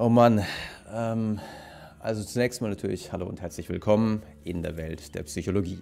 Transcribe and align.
Oh 0.00 0.08
Mann, 0.08 0.44
ähm, 0.94 1.40
also 1.98 2.22
zunächst 2.22 2.62
mal 2.62 2.68
natürlich 2.68 3.10
hallo 3.10 3.26
und 3.26 3.40
herzlich 3.40 3.68
willkommen 3.68 4.22
in 4.44 4.62
der 4.62 4.76
Welt 4.76 5.16
der 5.16 5.24
Psychologie. 5.24 5.80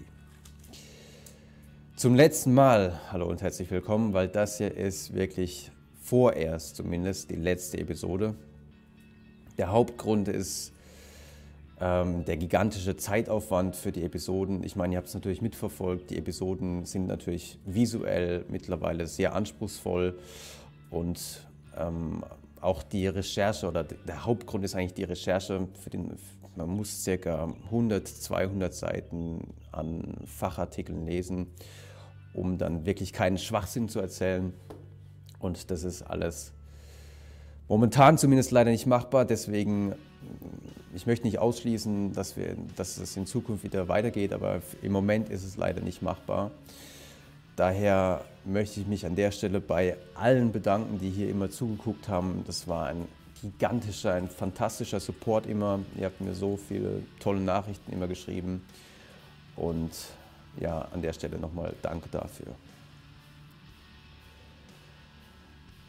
Zum 1.96 2.14
letzten 2.14 2.54
Mal 2.54 2.98
hallo 3.12 3.26
und 3.26 3.42
herzlich 3.42 3.70
willkommen, 3.70 4.14
weil 4.14 4.28
das 4.28 4.56
hier 4.56 4.74
ist 4.74 5.12
wirklich 5.12 5.70
vorerst 6.00 6.76
zumindest 6.76 7.28
die 7.30 7.36
letzte 7.36 7.76
Episode. 7.76 8.34
Der 9.58 9.70
Hauptgrund 9.70 10.28
ist 10.28 10.72
ähm, 11.78 12.24
der 12.24 12.38
gigantische 12.38 12.96
Zeitaufwand 12.96 13.76
für 13.76 13.92
die 13.92 14.02
Episoden. 14.02 14.64
Ich 14.64 14.76
meine, 14.76 14.94
ihr 14.94 14.96
habt 14.96 15.08
es 15.08 15.14
natürlich 15.14 15.42
mitverfolgt. 15.42 16.08
Die 16.08 16.16
Episoden 16.16 16.86
sind 16.86 17.06
natürlich 17.06 17.58
visuell 17.66 18.46
mittlerweile 18.48 19.08
sehr 19.08 19.34
anspruchsvoll 19.34 20.18
und 20.88 21.46
ähm, 21.76 22.24
auch 22.60 22.82
die 22.82 23.06
Recherche 23.06 23.68
oder 23.68 23.84
der 23.84 24.24
Hauptgrund 24.24 24.64
ist 24.64 24.74
eigentlich 24.74 24.94
die 24.94 25.04
Recherche. 25.04 25.68
Für 25.80 25.90
den, 25.90 26.16
man 26.56 26.68
muss 26.68 27.04
ca. 27.04 27.52
100, 27.66 28.08
200 28.08 28.74
Seiten 28.74 29.54
an 29.72 30.16
Fachartikeln 30.24 31.06
lesen, 31.06 31.48
um 32.32 32.58
dann 32.58 32.86
wirklich 32.86 33.12
keinen 33.12 33.38
Schwachsinn 33.38 33.88
zu 33.88 34.00
erzählen. 34.00 34.52
Und 35.38 35.70
das 35.70 35.84
ist 35.84 36.02
alles 36.02 36.52
momentan 37.68 38.18
zumindest 38.18 38.50
leider 38.50 38.70
nicht 38.70 38.86
machbar. 38.86 39.24
Deswegen, 39.24 39.94
ich 40.94 41.06
möchte 41.06 41.26
nicht 41.26 41.38
ausschließen, 41.38 42.12
dass, 42.12 42.36
wir, 42.36 42.56
dass 42.76 42.98
es 42.98 43.16
in 43.16 43.26
Zukunft 43.26 43.64
wieder 43.64 43.88
weitergeht, 43.88 44.32
aber 44.32 44.60
im 44.82 44.92
Moment 44.92 45.28
ist 45.28 45.44
es 45.44 45.56
leider 45.56 45.82
nicht 45.82 46.02
machbar. 46.02 46.50
Daher 47.56 48.22
möchte 48.44 48.80
ich 48.80 48.86
mich 48.86 49.06
an 49.06 49.16
der 49.16 49.30
Stelle 49.30 49.60
bei 49.60 49.96
allen 50.14 50.52
bedanken, 50.52 50.98
die 50.98 51.08
hier 51.08 51.30
immer 51.30 51.50
zugeguckt 51.50 52.08
haben. 52.08 52.44
Das 52.46 52.68
war 52.68 52.86
ein 52.86 53.08
gigantischer, 53.40 54.12
ein 54.12 54.28
fantastischer 54.28 55.00
Support 55.00 55.46
immer. 55.46 55.80
Ihr 55.98 56.04
habt 56.04 56.20
mir 56.20 56.34
so 56.34 56.58
viele 56.58 57.02
tolle 57.18 57.40
Nachrichten 57.40 57.92
immer 57.92 58.08
geschrieben. 58.08 58.62
Und 59.56 59.90
ja, 60.60 60.86
an 60.92 61.00
der 61.00 61.14
Stelle 61.14 61.38
nochmal 61.38 61.74
danke 61.80 62.10
dafür. 62.10 62.54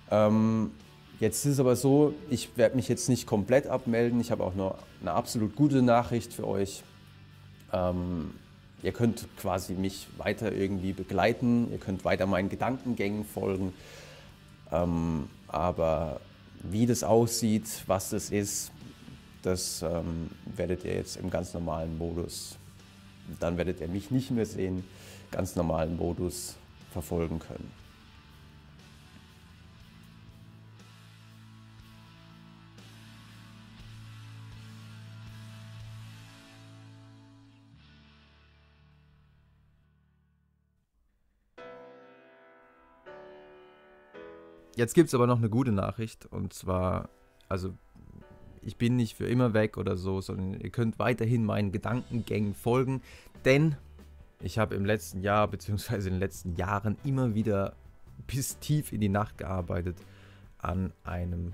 Ähm, 0.09 0.71
jetzt 1.19 1.45
ist 1.45 1.53
es 1.53 1.59
aber 1.59 1.75
so, 1.75 2.13
ich 2.29 2.55
werde 2.55 2.77
mich 2.77 2.87
jetzt 2.87 3.09
nicht 3.09 3.27
komplett 3.27 3.67
abmelden. 3.67 4.21
Ich 4.21 4.31
habe 4.31 4.43
auch 4.43 4.55
noch 4.55 4.77
eine 5.01 5.11
absolut 5.11 5.55
gute 5.57 5.81
Nachricht 5.81 6.33
für 6.33 6.47
euch. 6.47 6.83
Ähm, 7.73 8.33
Ihr 8.83 8.91
könnt 8.91 9.27
quasi 9.37 9.73
mich 9.73 10.07
weiter 10.17 10.51
irgendwie 10.51 10.93
begleiten, 10.93 11.71
ihr 11.71 11.79
könnt 11.79 12.05
weiter 12.05 12.27
meinen 12.27 12.49
Gedankengängen 12.49 13.25
folgen. 13.25 13.73
Ähm, 14.71 15.29
aber 15.47 16.19
wie 16.61 16.85
das 16.85 17.03
aussieht, 17.03 17.83
was 17.87 18.11
das 18.11 18.29
ist, 18.29 18.71
das 19.41 19.81
ähm, 19.81 20.29
werdet 20.45 20.83
ihr 20.83 20.93
jetzt 20.93 21.17
im 21.17 21.29
ganz 21.29 21.53
normalen 21.53 21.97
Modus, 21.97 22.57
dann 23.39 23.57
werdet 23.57 23.81
ihr 23.81 23.87
mich 23.87 24.11
nicht 24.11 24.31
mehr 24.31 24.45
sehen, 24.45 24.83
ganz 25.31 25.55
normalen 25.55 25.97
Modus 25.97 26.55
verfolgen 26.91 27.39
können. 27.39 27.71
Jetzt 44.77 44.93
gibt 44.93 45.07
es 45.07 45.15
aber 45.15 45.25
noch 45.25 45.39
eine 45.39 45.49
gute 45.49 45.71
Nachricht 45.71 46.27
und 46.27 46.53
zwar, 46.53 47.09
also 47.49 47.73
ich 48.61 48.77
bin 48.77 48.95
nicht 48.95 49.15
für 49.15 49.27
immer 49.27 49.55
weg 49.55 49.75
oder 49.75 49.97
so, 49.97 50.21
sondern 50.21 50.61
ihr 50.61 50.69
könnt 50.69 50.99
weiterhin 50.99 51.43
meinen 51.43 51.71
Gedankengängen 51.71 52.53
folgen, 52.53 53.01
denn 53.43 53.75
ich 54.39 54.59
habe 54.59 54.75
im 54.75 54.85
letzten 54.85 55.21
Jahr 55.21 55.47
bzw. 55.47 55.95
in 55.95 56.03
den 56.03 56.19
letzten 56.19 56.55
Jahren 56.57 56.95
immer 57.03 57.33
wieder 57.33 57.73
bis 58.27 58.59
tief 58.59 58.93
in 58.93 59.01
die 59.01 59.09
Nacht 59.09 59.39
gearbeitet 59.39 59.97
an 60.59 60.93
einem 61.03 61.53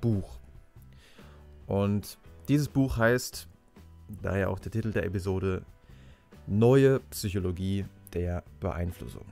Buch. 0.00 0.38
Und 1.66 2.16
dieses 2.48 2.68
Buch 2.68 2.96
heißt, 2.96 3.46
daher 4.22 4.48
auch 4.48 4.58
der 4.58 4.72
Titel 4.72 4.90
der 4.90 5.04
Episode, 5.04 5.66
Neue 6.46 7.00
Psychologie 7.10 7.84
der 8.14 8.42
Beeinflussung. 8.58 9.26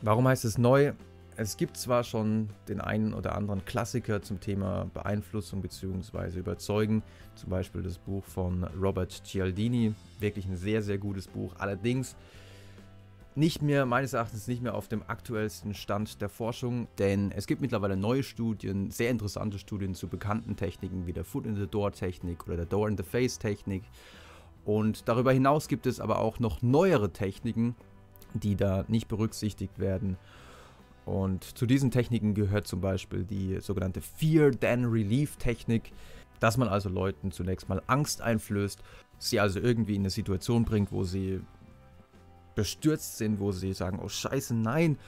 Warum 0.00 0.26
heißt 0.26 0.46
es 0.46 0.56
neu? 0.56 0.94
Es 1.36 1.56
gibt 1.56 1.76
zwar 1.76 2.04
schon 2.04 2.48
den 2.68 2.80
einen 2.80 3.12
oder 3.12 3.34
anderen 3.34 3.64
Klassiker 3.64 4.22
zum 4.22 4.38
Thema 4.38 4.88
Beeinflussung 4.94 5.62
bzw. 5.62 6.38
Überzeugen, 6.38 7.02
zum 7.34 7.50
Beispiel 7.50 7.82
das 7.82 7.98
Buch 7.98 8.22
von 8.22 8.62
Robert 8.80 9.10
Cialdini, 9.26 9.94
wirklich 10.20 10.46
ein 10.46 10.56
sehr, 10.56 10.80
sehr 10.80 10.98
gutes 10.98 11.26
Buch. 11.26 11.52
Allerdings 11.58 12.14
nicht 13.34 13.62
mehr, 13.62 13.84
meines 13.84 14.12
Erachtens 14.12 14.46
nicht 14.46 14.62
mehr 14.62 14.76
auf 14.76 14.86
dem 14.86 15.02
aktuellsten 15.08 15.74
Stand 15.74 16.20
der 16.20 16.28
Forschung, 16.28 16.86
denn 16.98 17.32
es 17.32 17.48
gibt 17.48 17.60
mittlerweile 17.60 17.96
neue 17.96 18.22
Studien, 18.22 18.92
sehr 18.92 19.10
interessante 19.10 19.58
Studien 19.58 19.96
zu 19.96 20.06
bekannten 20.06 20.54
Techniken 20.54 21.08
wie 21.08 21.12
der 21.12 21.24
Foot 21.24 21.46
in 21.46 21.56
the 21.56 21.66
Door 21.66 21.92
Technik 21.92 22.46
oder 22.46 22.58
der 22.58 22.66
Door 22.66 22.90
in 22.90 22.96
the 22.96 23.02
Face 23.02 23.40
Technik. 23.40 23.82
Und 24.64 25.08
darüber 25.08 25.32
hinaus 25.32 25.66
gibt 25.66 25.86
es 25.86 25.98
aber 25.98 26.20
auch 26.20 26.38
noch 26.38 26.62
neuere 26.62 27.10
Techniken, 27.10 27.74
die 28.34 28.54
da 28.54 28.84
nicht 28.86 29.08
berücksichtigt 29.08 29.80
werden. 29.80 30.16
Und 31.04 31.44
zu 31.56 31.66
diesen 31.66 31.90
Techniken 31.90 32.34
gehört 32.34 32.66
zum 32.66 32.80
Beispiel 32.80 33.24
die 33.24 33.60
sogenannte 33.60 34.00
Fear 34.00 34.52
Then 34.52 34.86
Relief 34.86 35.36
Technik, 35.36 35.92
dass 36.40 36.56
man 36.56 36.68
also 36.68 36.88
Leuten 36.88 37.30
zunächst 37.30 37.68
mal 37.68 37.82
Angst 37.86 38.22
einflößt, 38.22 38.80
sie 39.18 39.40
also 39.40 39.60
irgendwie 39.60 39.94
in 39.94 40.02
eine 40.02 40.10
Situation 40.10 40.64
bringt, 40.64 40.92
wo 40.92 41.04
sie 41.04 41.40
bestürzt 42.54 43.18
sind, 43.18 43.40
wo 43.40 43.52
sie 43.52 43.72
sagen, 43.72 44.00
oh 44.02 44.08
scheiße, 44.08 44.54
nein. 44.54 44.98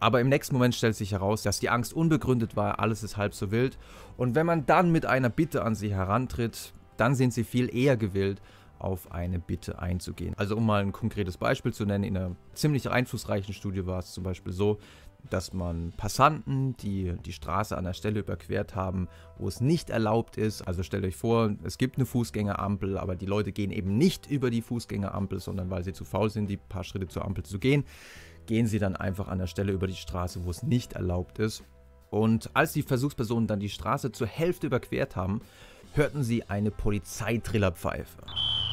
Aber 0.00 0.20
im 0.20 0.28
nächsten 0.28 0.54
Moment 0.54 0.74
stellt 0.74 0.96
sich 0.96 1.12
heraus, 1.12 1.42
dass 1.42 1.60
die 1.60 1.70
Angst 1.70 1.92
unbegründet 1.92 2.56
war, 2.56 2.80
alles 2.80 3.02
ist 3.02 3.16
halb 3.16 3.34
so 3.34 3.50
wild. 3.50 3.78
Und 4.16 4.34
wenn 4.34 4.46
man 4.46 4.66
dann 4.66 4.90
mit 4.90 5.06
einer 5.06 5.28
Bitte 5.28 5.62
an 5.64 5.74
sie 5.74 5.94
herantritt, 5.94 6.72
dann 6.96 7.14
sind 7.14 7.32
sie 7.32 7.44
viel 7.44 7.74
eher 7.74 7.96
gewillt, 7.96 8.40
auf 8.82 9.12
eine 9.12 9.38
Bitte 9.38 9.78
einzugehen. 9.80 10.34
Also 10.36 10.56
um 10.56 10.66
mal 10.66 10.82
ein 10.82 10.92
konkretes 10.92 11.36
Beispiel 11.36 11.72
zu 11.72 11.84
nennen, 11.84 12.04
in 12.04 12.16
einer 12.16 12.36
ziemlich 12.54 12.88
einflussreichen 12.90 13.54
Studie 13.54 13.86
war 13.86 14.00
es 14.00 14.12
zum 14.12 14.24
Beispiel 14.24 14.52
so, 14.52 14.78
dass 15.30 15.52
man 15.52 15.92
Passanten, 15.96 16.76
die 16.78 17.14
die 17.24 17.32
Straße 17.32 17.76
an 17.76 17.84
der 17.84 17.92
Stelle 17.92 18.20
überquert 18.20 18.74
haben, 18.74 19.08
wo 19.38 19.48
es 19.48 19.60
nicht 19.60 19.90
erlaubt 19.90 20.36
ist, 20.36 20.62
also 20.62 20.82
stellt 20.82 21.04
euch 21.04 21.16
vor, 21.16 21.54
es 21.62 21.78
gibt 21.78 21.96
eine 21.96 22.06
Fußgängerampel, 22.06 22.98
aber 22.98 23.14
die 23.14 23.26
Leute 23.26 23.52
gehen 23.52 23.70
eben 23.70 23.96
nicht 23.98 24.30
über 24.30 24.50
die 24.50 24.62
Fußgängerampel, 24.62 25.40
sondern 25.40 25.70
weil 25.70 25.84
sie 25.84 25.92
zu 25.92 26.04
faul 26.04 26.30
sind, 26.30 26.48
die 26.48 26.56
paar 26.56 26.84
Schritte 26.84 27.08
zur 27.08 27.24
Ampel 27.24 27.44
zu 27.44 27.58
gehen, 27.58 27.84
gehen 28.46 28.66
sie 28.66 28.78
dann 28.78 28.96
einfach 28.96 29.28
an 29.28 29.38
der 29.38 29.46
Stelle 29.46 29.72
über 29.72 29.86
die 29.86 29.94
Straße, 29.94 30.44
wo 30.44 30.50
es 30.50 30.62
nicht 30.62 30.94
erlaubt 30.94 31.38
ist. 31.38 31.62
Und 32.10 32.50
als 32.54 32.72
die 32.72 32.82
Versuchspersonen 32.82 33.46
dann 33.46 33.60
die 33.60 33.70
Straße 33.70 34.12
zur 34.12 34.26
Hälfte 34.26 34.66
überquert 34.66 35.16
haben, 35.16 35.40
hörten 35.94 36.22
sie 36.22 36.44
eine 36.44 36.70
Polizeitrillerpfeife. 36.70 38.18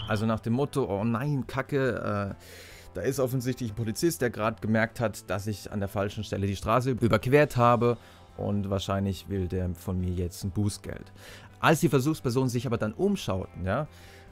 Also 0.09 0.25
nach 0.25 0.39
dem 0.39 0.53
Motto, 0.53 0.85
oh 0.85 1.03
nein, 1.03 1.45
Kacke, 1.45 2.33
äh, 2.33 2.95
da 2.95 3.01
ist 3.01 3.19
offensichtlich 3.19 3.71
ein 3.71 3.75
Polizist, 3.75 4.23
der 4.23 4.31
gerade 4.31 4.59
gemerkt 4.59 4.99
hat, 4.99 5.29
dass 5.29 5.45
ich 5.45 5.71
an 5.71 5.79
der 5.79 5.87
falschen 5.87 6.23
Stelle 6.23 6.47
die 6.47 6.55
Straße 6.55 6.89
überquert 6.89 7.57
habe 7.57 7.95
und 8.35 8.71
wahrscheinlich 8.71 9.29
will 9.29 9.47
der 9.47 9.69
von 9.75 10.01
mir 10.01 10.09
jetzt 10.09 10.43
ein 10.43 10.49
Bußgeld. 10.49 11.11
Als 11.59 11.81
die 11.81 11.89
Versuchspersonen 11.89 12.49
sich 12.49 12.65
aber 12.65 12.79
dann 12.79 12.93
umschauten, 12.93 13.63
ja, 13.63 13.87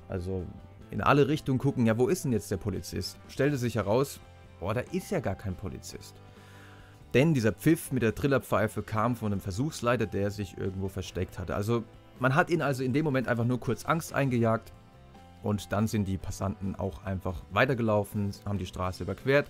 also 0.09 0.47
in 0.89 1.01
alle 1.01 1.27
Richtungen 1.27 1.59
gucken, 1.59 1.85
ja, 1.85 1.95
wo 1.95 2.07
ist 2.07 2.25
denn 2.25 2.31
jetzt 2.31 2.50
der 2.50 2.57
Polizist? 2.57 3.19
Stellte 3.27 3.57
sich 3.57 3.75
heraus, 3.75 4.19
boah, 4.59 4.73
da 4.73 4.80
ist 4.80 5.12
ja 5.12 5.19
gar 5.19 5.35
kein 5.35 5.53
Polizist. 5.53 6.15
Denn 7.13 7.35
dieser 7.35 7.51
Pfiff 7.51 7.91
mit 7.91 8.01
der 8.01 8.15
Trillerpfeife 8.15 8.81
kam 8.81 9.15
von 9.15 9.31
einem 9.31 9.41
Versuchsleiter, 9.41 10.07
der 10.07 10.31
sich 10.31 10.57
irgendwo 10.57 10.88
versteckt 10.88 11.38
hatte. 11.38 11.53
Also 11.53 11.83
man 12.19 12.33
hat 12.33 12.50
ihn 12.50 12.63
also 12.63 12.81
in 12.81 12.94
dem 12.94 13.06
Moment 13.06 13.27
einfach 13.27 13.45
nur 13.45 13.59
kurz 13.59 13.85
Angst 13.85 14.12
eingejagt 14.12 14.73
und 15.44 15.72
dann 15.72 15.88
sind 15.88 16.07
die 16.07 16.18
Passanten 16.18 16.75
auch 16.75 17.04
einfach 17.04 17.44
weitergelaufen, 17.51 18.31
haben 18.45 18.57
die 18.57 18.66
Straße 18.66 19.04
überquert. 19.04 19.50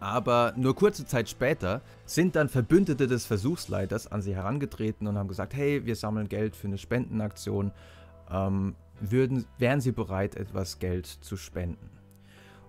Aber 0.00 0.52
nur 0.56 0.74
kurze 0.74 1.06
Zeit 1.06 1.28
später 1.28 1.80
sind 2.06 2.34
dann 2.34 2.48
Verbündete 2.48 3.06
des 3.06 3.26
Versuchsleiters 3.26 4.10
an 4.10 4.22
sie 4.22 4.34
herangetreten 4.34 5.06
und 5.06 5.16
haben 5.16 5.28
gesagt, 5.28 5.54
hey, 5.54 5.86
wir 5.86 5.96
sammeln 5.96 6.28
Geld 6.28 6.56
für 6.56 6.66
eine 6.66 6.78
Spendenaktion. 6.78 7.72
Ähm, 8.30 8.74
würden, 9.00 9.44
wären 9.58 9.80
sie 9.80 9.92
bereit, 9.92 10.36
etwas 10.36 10.78
Geld 10.78 11.06
zu 11.06 11.36
spenden? 11.36 11.90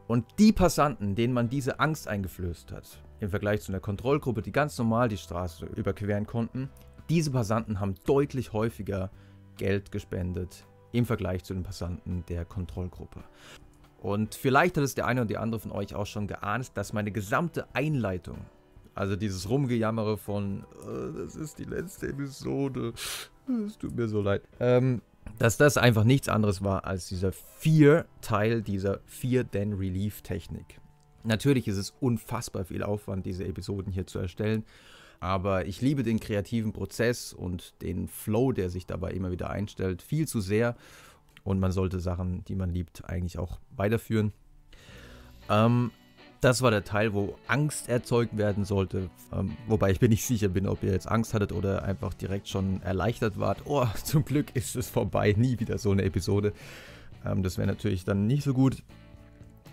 Und 0.07 0.25
die 0.37 0.51
Passanten, 0.51 1.15
denen 1.15 1.33
man 1.33 1.49
diese 1.49 1.79
Angst 1.79 2.07
eingeflößt 2.07 2.71
hat, 2.71 2.99
im 3.19 3.29
Vergleich 3.29 3.61
zu 3.61 3.71
einer 3.71 3.79
Kontrollgruppe, 3.79 4.41
die 4.41 4.51
ganz 4.51 4.77
normal 4.77 5.09
die 5.09 5.17
Straße 5.17 5.65
überqueren 5.65 6.27
konnten, 6.27 6.69
diese 7.09 7.31
Passanten 7.31 7.79
haben 7.79 7.95
deutlich 8.05 8.53
häufiger 8.53 9.09
Geld 9.57 9.91
gespendet 9.91 10.65
im 10.93 11.05
Vergleich 11.05 11.43
zu 11.43 11.53
den 11.53 11.63
Passanten 11.63 12.23
der 12.29 12.45
Kontrollgruppe. 12.45 13.23
Und 13.97 14.35
vielleicht 14.35 14.77
hat 14.77 14.83
es 14.83 14.95
der 14.95 15.07
eine 15.07 15.21
oder 15.21 15.27
die 15.27 15.37
andere 15.37 15.59
von 15.59 15.71
euch 15.71 15.93
auch 15.93 16.05
schon 16.05 16.27
geahnt, 16.27 16.71
dass 16.75 16.93
meine 16.93 17.11
gesamte 17.11 17.67
Einleitung, 17.73 18.37
also 18.95 19.15
dieses 19.15 19.49
Rumgejammere 19.49 20.17
von, 20.17 20.65
oh, 20.85 21.11
das 21.17 21.35
ist 21.35 21.59
die 21.59 21.65
letzte 21.65 22.07
Episode, 22.07 22.93
Es 23.65 23.77
tut 23.77 23.95
mir 23.95 24.07
so 24.07 24.21
leid. 24.21 24.43
Ähm, 24.59 25.01
dass 25.39 25.57
das 25.57 25.77
einfach 25.77 26.03
nichts 26.03 26.29
anderes 26.29 26.63
war 26.63 26.85
als 26.85 27.07
dieser 27.07 27.31
Vier-Teil 27.31 28.61
dieser 28.61 28.99
Vier-Den-Relief-Technik. 29.05 30.79
Natürlich 31.23 31.67
ist 31.67 31.77
es 31.77 31.93
unfassbar 31.99 32.65
viel 32.65 32.83
Aufwand, 32.83 33.25
diese 33.25 33.45
Episoden 33.45 33.91
hier 33.91 34.05
zu 34.05 34.19
erstellen. 34.19 34.65
Aber 35.23 35.67
ich 35.67 35.79
liebe 35.79 36.03
den 36.03 36.19
kreativen 36.19 36.73
Prozess 36.73 37.31
und 37.31 37.81
den 37.81 38.09
Flow, 38.09 38.51
der 38.51 38.69
sich 38.69 38.85
dabei 38.85 39.11
immer 39.11 39.31
wieder 39.31 39.49
einstellt, 39.49 40.01
viel 40.01 40.27
zu 40.27 40.41
sehr. 40.41 40.75
Und 41.45 41.61
man 41.61 41.71
sollte 41.71 42.01
Sachen, 42.01 42.43
die 42.43 42.55
man 42.55 42.69
liebt, 42.69 43.05
eigentlich 43.05 43.39
auch 43.39 43.57
weiterführen. 43.73 44.33
Ähm, 45.49 45.91
das 46.41 46.61
war 46.61 46.71
der 46.71 46.83
Teil, 46.83 47.13
wo 47.13 47.37
Angst 47.47 47.87
erzeugt 47.87 48.35
werden 48.35 48.65
sollte. 48.65 49.09
Ähm, 49.31 49.55
wobei 49.65 49.91
ich 49.91 50.01
mir 50.01 50.09
nicht 50.09 50.25
sicher 50.25 50.49
bin, 50.49 50.67
ob 50.67 50.83
ihr 50.83 50.91
jetzt 50.91 51.07
Angst 51.07 51.33
hattet 51.33 51.53
oder 51.53 51.83
einfach 51.83 52.13
direkt 52.13 52.49
schon 52.49 52.81
erleichtert 52.81 53.39
wart. 53.39 53.61
Oh, 53.63 53.87
zum 54.03 54.25
Glück 54.25 54.53
ist 54.57 54.75
es 54.75 54.89
vorbei. 54.89 55.33
Nie 55.37 55.57
wieder 55.57 55.77
so 55.77 55.91
eine 55.91 56.03
Episode. 56.03 56.51
Ähm, 57.25 57.43
das 57.43 57.57
wäre 57.57 57.67
natürlich 57.67 58.03
dann 58.03 58.27
nicht 58.27 58.43
so 58.43 58.53
gut. 58.53 58.83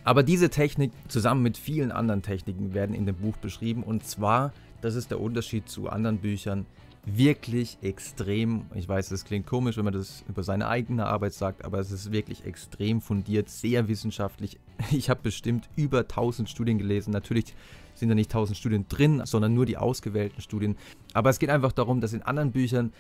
Aber 0.05 0.23
diese 0.23 0.49
Technik 0.49 0.93
zusammen 1.09 1.43
mit 1.43 1.59
vielen 1.59 1.91
anderen 1.91 2.23
Techniken 2.23 2.73
werden 2.73 2.95
in 2.95 3.05
dem 3.05 3.17
Buch 3.17 3.37
beschrieben. 3.39 3.83
Und 3.83 4.07
zwar, 4.07 4.53
das 4.81 4.95
ist 4.95 5.11
der 5.11 5.21
Unterschied 5.21 5.69
zu 5.69 5.89
anderen 5.89 6.19
Büchern, 6.19 6.67
wirklich 7.05 7.79
extrem, 7.83 8.67
ich 8.75 8.89
weiß, 8.89 9.09
das 9.09 9.25
klingt 9.25 9.47
komisch, 9.47 9.77
wenn 9.77 9.85
man 9.85 9.95
das 9.95 10.23
über 10.29 10.43
seine 10.43 10.69
eigene 10.69 11.07
Arbeit 11.07 11.33
sagt, 11.33 11.65
aber 11.65 11.79
es 11.79 11.91
ist 11.91 12.13
wirklich 12.13 12.45
extrem 12.45 13.01
fundiert, 13.01 13.49
sehr 13.49 13.89
wissenschaftlich. 13.89 14.59
Ich 14.93 15.11
habe 15.11 15.21
bestimmt 15.23 15.69
über 15.77 16.01
1000 16.01 16.49
Studien 16.49 16.79
gelesen. 16.79 17.11
Natürlich 17.11 17.55
sind 17.95 18.09
da 18.09 18.15
nicht 18.15 18.31
1000 18.31 18.57
Studien 18.57 18.87
drin, 18.89 19.23
sondern 19.25 19.55
nur 19.55 19.67
die 19.67 19.77
ausgewählten 19.77 20.41
Studien. 20.41 20.77
Aber 21.13 21.31
es 21.31 21.39
geht 21.39 21.51
einfach 21.51 21.73
darum, 21.73 22.01
dass 22.01 22.13
in 22.13 22.23
anderen 22.23 22.53
Büchern 22.53 22.93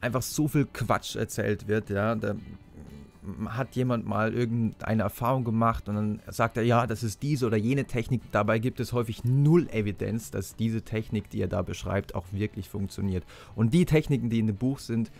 einfach 0.00 0.22
so 0.22 0.48
viel 0.48 0.66
Quatsch 0.66 1.16
erzählt 1.16 1.68
wird, 1.68 1.90
ja, 1.90 2.14
da 2.14 2.34
hat 3.48 3.76
jemand 3.76 4.06
mal 4.06 4.32
irgendeine 4.32 5.02
Erfahrung 5.02 5.44
gemacht 5.44 5.88
und 5.88 5.94
dann 5.94 6.20
sagt 6.28 6.56
er, 6.56 6.62
ja, 6.62 6.86
das 6.86 7.02
ist 7.02 7.22
diese 7.22 7.46
oder 7.46 7.56
jene 7.56 7.84
Technik. 7.84 8.22
Dabei 8.32 8.58
gibt 8.58 8.80
es 8.80 8.92
häufig 8.92 9.24
null 9.24 9.68
Evidenz, 9.70 10.30
dass 10.30 10.56
diese 10.56 10.82
Technik, 10.82 11.28
die 11.30 11.42
er 11.42 11.48
da 11.48 11.62
beschreibt, 11.62 12.14
auch 12.14 12.26
wirklich 12.32 12.68
funktioniert. 12.68 13.24
Und 13.54 13.74
die 13.74 13.84
Techniken, 13.84 14.30
die 14.30 14.38
in 14.38 14.46
dem 14.46 14.56
Buch 14.56 14.78
sind, 14.78 15.10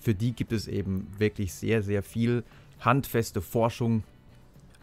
für 0.00 0.14
die 0.14 0.32
gibt 0.32 0.52
es 0.52 0.68
eben 0.68 1.06
wirklich 1.18 1.52
sehr, 1.52 1.82
sehr 1.82 2.02
viel 2.02 2.44
handfeste 2.80 3.42
Forschung. 3.42 4.04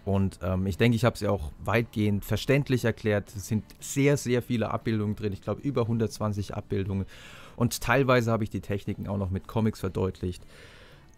Und 0.06 0.40
ähm, 0.42 0.68
ich 0.68 0.78
denke, 0.78 0.96
ich 0.96 1.04
habe 1.04 1.18
sie 1.18 1.28
auch 1.28 1.52
weitgehend 1.66 2.24
verständlich 2.24 2.86
erklärt. 2.86 3.34
Es 3.36 3.48
sind 3.48 3.64
sehr, 3.80 4.18
sehr 4.18 4.42
viele 4.42 4.72
Abbildungen 4.72 5.16
drin. 5.16 5.34
Ich 5.34 5.42
glaube, 5.42 5.62
über 5.62 5.82
120 5.82 6.56
Abbildungen. 6.56 7.06
Und 7.56 7.82
teilweise 7.82 8.32
habe 8.32 8.44
ich 8.44 8.50
die 8.52 8.62
Techniken 8.62 9.08
auch 9.08 9.18
noch 9.18 9.32
mit 9.32 9.48
Comics 9.48 9.80
verdeutlicht. 9.80 10.44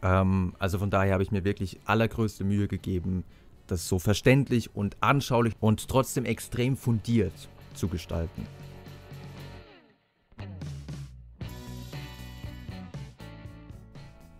Ähm, 0.01 0.53
also 0.59 0.79
von 0.79 0.89
daher 0.89 1.13
habe 1.13 1.23
ich 1.23 1.31
mir 1.31 1.43
wirklich 1.43 1.79
allergrößte 1.85 2.43
Mühe 2.43 2.67
gegeben, 2.67 3.23
das 3.67 3.87
so 3.87 3.99
verständlich 3.99 4.75
und 4.75 4.97
anschaulich 5.01 5.53
und 5.59 5.87
trotzdem 5.87 6.25
extrem 6.25 6.75
fundiert 6.77 7.33
zu 7.73 7.87
gestalten. 7.87 8.45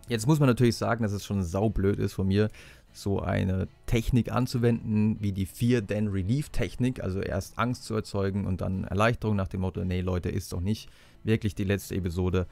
Jetzt 0.08 0.26
muss 0.26 0.40
man 0.40 0.48
natürlich 0.48 0.76
sagen, 0.76 1.04
dass 1.04 1.12
es 1.12 1.24
schon 1.24 1.44
saublöd 1.44 2.00
ist 2.00 2.14
von 2.14 2.26
mir, 2.26 2.48
so 2.92 3.20
eine 3.20 3.68
Technik 3.86 4.32
anzuwenden, 4.32 5.18
wie 5.20 5.30
die 5.30 5.46
Fear-Then-Relief-Technik, 5.46 7.00
also 7.00 7.20
erst 7.20 7.56
Angst 7.58 7.84
zu 7.84 7.94
erzeugen 7.94 8.44
und 8.44 8.60
dann 8.60 8.82
Erleichterung 8.82 9.36
nach 9.36 9.46
dem 9.46 9.60
Motto, 9.60 9.84
nee 9.84 10.00
Leute, 10.00 10.28
ist 10.28 10.52
doch 10.52 10.60
nicht 10.60 10.90
wirklich 11.22 11.54
die 11.54 11.62
letzte 11.62 11.94
Episode. 11.94 12.48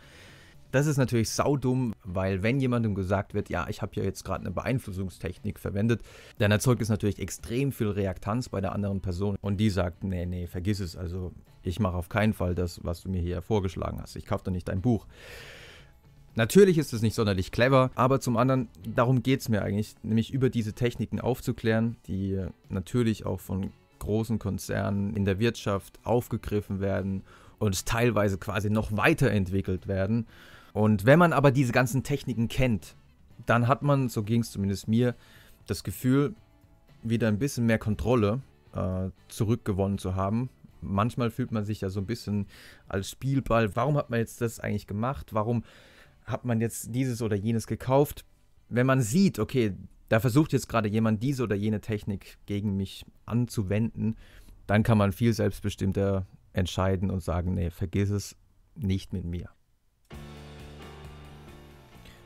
Das 0.70 0.86
ist 0.86 0.98
natürlich 0.98 1.30
saudumm, 1.30 1.94
weil 2.04 2.42
wenn 2.42 2.60
jemandem 2.60 2.94
gesagt 2.94 3.32
wird, 3.32 3.48
ja, 3.48 3.66
ich 3.68 3.80
habe 3.80 3.92
ja 3.96 4.02
jetzt 4.02 4.24
gerade 4.24 4.44
eine 4.44 4.50
Beeinflussungstechnik 4.50 5.58
verwendet, 5.58 6.02
dann 6.38 6.50
erzeugt 6.50 6.82
es 6.82 6.90
natürlich 6.90 7.18
extrem 7.18 7.72
viel 7.72 7.88
Reaktanz 7.88 8.48
bei 8.50 8.60
der 8.60 8.72
anderen 8.72 9.00
Person 9.00 9.36
und 9.40 9.58
die 9.58 9.70
sagt, 9.70 10.04
nee, 10.04 10.26
nee, 10.26 10.46
vergiss 10.46 10.80
es, 10.80 10.96
also 10.96 11.32
ich 11.62 11.80
mache 11.80 11.96
auf 11.96 12.08
keinen 12.08 12.34
Fall 12.34 12.54
das, 12.54 12.84
was 12.84 13.02
du 13.02 13.10
mir 13.10 13.20
hier 13.20 13.40
vorgeschlagen 13.42 14.00
hast. 14.00 14.16
Ich 14.16 14.26
kaufe 14.26 14.44
doch 14.44 14.52
nicht 14.52 14.68
dein 14.68 14.82
Buch. 14.82 15.06
Natürlich 16.34 16.78
ist 16.78 16.92
es 16.92 17.02
nicht 17.02 17.14
sonderlich 17.14 17.50
clever, 17.50 17.90
aber 17.94 18.20
zum 18.20 18.36
anderen, 18.36 18.68
darum 18.94 19.22
geht 19.22 19.40
es 19.40 19.48
mir 19.48 19.62
eigentlich, 19.62 19.96
nämlich 20.02 20.32
über 20.32 20.50
diese 20.50 20.72
Techniken 20.72 21.20
aufzuklären, 21.20 21.96
die 22.06 22.38
natürlich 22.68 23.26
auch 23.26 23.40
von 23.40 23.72
großen 23.98 24.38
Konzernen 24.38 25.16
in 25.16 25.24
der 25.24 25.40
Wirtschaft 25.40 25.98
aufgegriffen 26.04 26.80
werden 26.80 27.22
und 27.58 27.86
teilweise 27.86 28.38
quasi 28.38 28.70
noch 28.70 28.96
weiterentwickelt 28.96 29.88
werden. 29.88 30.26
Und 30.78 31.06
wenn 31.06 31.18
man 31.18 31.32
aber 31.32 31.50
diese 31.50 31.72
ganzen 31.72 32.04
Techniken 32.04 32.46
kennt, 32.46 32.94
dann 33.46 33.66
hat 33.66 33.82
man, 33.82 34.08
so 34.08 34.22
ging 34.22 34.42
es 34.42 34.52
zumindest 34.52 34.86
mir, 34.86 35.16
das 35.66 35.82
Gefühl, 35.82 36.36
wieder 37.02 37.26
ein 37.26 37.40
bisschen 37.40 37.66
mehr 37.66 37.80
Kontrolle 37.80 38.42
äh, 38.76 39.10
zurückgewonnen 39.26 39.98
zu 39.98 40.14
haben. 40.14 40.50
Manchmal 40.80 41.32
fühlt 41.32 41.50
man 41.50 41.64
sich 41.64 41.80
ja 41.80 41.88
so 41.88 41.98
ein 41.98 42.06
bisschen 42.06 42.46
als 42.86 43.10
Spielball. 43.10 43.74
Warum 43.74 43.96
hat 43.96 44.08
man 44.10 44.20
jetzt 44.20 44.40
das 44.40 44.60
eigentlich 44.60 44.86
gemacht? 44.86 45.34
Warum 45.34 45.64
hat 46.26 46.44
man 46.44 46.60
jetzt 46.60 46.94
dieses 46.94 47.22
oder 47.22 47.34
jenes 47.34 47.66
gekauft? 47.66 48.24
Wenn 48.68 48.86
man 48.86 49.00
sieht, 49.00 49.40
okay, 49.40 49.74
da 50.08 50.20
versucht 50.20 50.52
jetzt 50.52 50.68
gerade 50.68 50.88
jemand 50.88 51.24
diese 51.24 51.42
oder 51.42 51.56
jene 51.56 51.80
Technik 51.80 52.38
gegen 52.46 52.76
mich 52.76 53.04
anzuwenden, 53.26 54.14
dann 54.68 54.84
kann 54.84 54.96
man 54.96 55.10
viel 55.10 55.32
selbstbestimmter 55.32 56.24
entscheiden 56.52 57.10
und 57.10 57.20
sagen, 57.20 57.54
nee, 57.54 57.70
vergiss 57.70 58.10
es 58.10 58.36
nicht 58.76 59.12
mit 59.12 59.24
mir. 59.24 59.50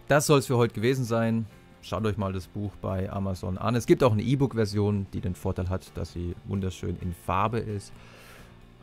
Das 0.08 0.26
soll 0.26 0.40
es 0.40 0.46
für 0.46 0.56
heute 0.56 0.74
gewesen 0.74 1.04
sein. 1.04 1.46
Schaut 1.80 2.04
euch 2.04 2.16
mal 2.16 2.32
das 2.32 2.46
Buch 2.46 2.72
bei 2.80 3.10
Amazon 3.10 3.58
an. 3.58 3.74
Es 3.74 3.86
gibt 3.86 4.04
auch 4.04 4.12
eine 4.12 4.22
E-Book-Version, 4.22 5.06
die 5.12 5.20
den 5.20 5.34
Vorteil 5.34 5.68
hat, 5.68 5.96
dass 5.96 6.12
sie 6.12 6.34
wunderschön 6.44 6.96
in 7.00 7.12
Farbe 7.12 7.58
ist. 7.58 7.92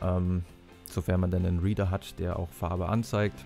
Ähm, 0.02 0.44
sofern 0.86 1.20
man 1.20 1.30
dann 1.30 1.46
einen 1.46 1.60
Reader 1.60 1.90
hat, 1.90 2.18
der 2.18 2.38
auch 2.38 2.50
Farbe 2.50 2.88
anzeigt. 2.88 3.44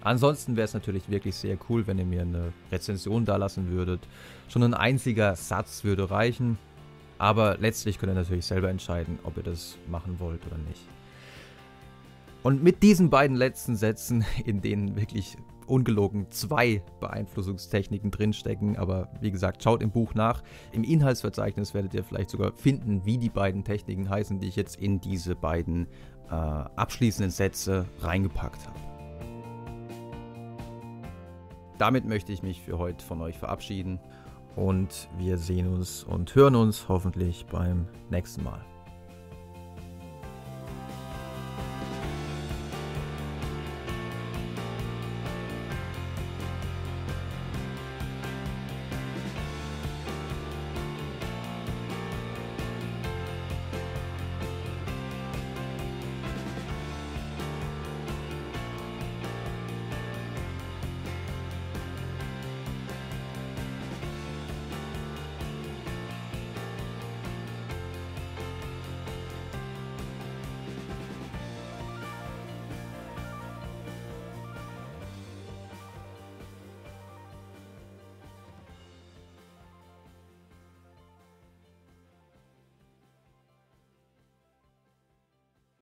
Ansonsten 0.00 0.56
wäre 0.56 0.64
es 0.64 0.74
natürlich 0.74 1.08
wirklich 1.10 1.34
sehr 1.34 1.58
cool, 1.68 1.86
wenn 1.86 1.98
ihr 1.98 2.06
mir 2.06 2.22
eine 2.22 2.52
Rezension 2.72 3.24
da 3.24 3.36
lassen 3.36 3.70
würdet. 3.70 4.00
Schon 4.48 4.62
ein 4.62 4.74
einziger 4.74 5.36
Satz 5.36 5.84
würde 5.84 6.10
reichen. 6.10 6.58
Aber 7.18 7.58
letztlich 7.58 7.98
könnt 7.98 8.12
ihr 8.12 8.14
natürlich 8.14 8.46
selber 8.46 8.70
entscheiden, 8.70 9.18
ob 9.24 9.36
ihr 9.36 9.42
das 9.42 9.76
machen 9.88 10.20
wollt 10.20 10.46
oder 10.46 10.56
nicht. 10.56 10.82
Und 12.42 12.62
mit 12.62 12.82
diesen 12.82 13.10
beiden 13.10 13.36
letzten 13.36 13.76
Sätzen, 13.76 14.24
in 14.44 14.62
denen 14.62 14.96
wirklich 14.96 15.36
ungelogen 15.68 16.30
zwei 16.30 16.82
Beeinflussungstechniken 17.00 18.10
drinstecken, 18.10 18.76
aber 18.76 19.08
wie 19.20 19.30
gesagt, 19.30 19.62
schaut 19.62 19.82
im 19.82 19.90
Buch 19.90 20.14
nach. 20.14 20.42
Im 20.72 20.84
Inhaltsverzeichnis 20.84 21.74
werdet 21.74 21.94
ihr 21.94 22.04
vielleicht 22.04 22.30
sogar 22.30 22.52
finden, 22.52 23.04
wie 23.04 23.18
die 23.18 23.28
beiden 23.28 23.64
Techniken 23.64 24.08
heißen, 24.08 24.40
die 24.40 24.48
ich 24.48 24.56
jetzt 24.56 24.76
in 24.76 25.00
diese 25.00 25.34
beiden 25.34 25.86
äh, 26.30 26.34
abschließenden 26.34 27.30
Sätze 27.30 27.86
reingepackt 28.00 28.66
habe. 28.66 28.78
Damit 31.78 32.04
möchte 32.06 32.32
ich 32.32 32.42
mich 32.42 32.60
für 32.60 32.78
heute 32.78 33.04
von 33.04 33.20
euch 33.22 33.38
verabschieden 33.38 34.00
und 34.56 35.08
wir 35.16 35.38
sehen 35.38 35.72
uns 35.72 36.02
und 36.02 36.34
hören 36.34 36.56
uns 36.56 36.88
hoffentlich 36.88 37.46
beim 37.46 37.86
nächsten 38.10 38.42
Mal. 38.42 38.64